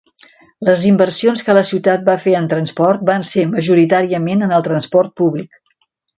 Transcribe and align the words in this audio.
Les 0.69 0.85
inversions 0.91 1.43
que 1.49 1.55
la 1.57 1.63
ciutat 1.71 2.07
va 2.07 2.15
fer 2.23 2.33
en 2.39 2.47
transport 2.55 3.05
van 3.11 3.27
ser 3.33 3.45
majoritàriament 3.53 4.43
en 4.49 4.57
el 4.59 4.67
transport 4.71 5.15
públic. 5.23 5.63